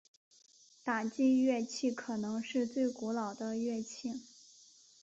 [0.83, 4.23] 打击乐器可能是最古老的乐器。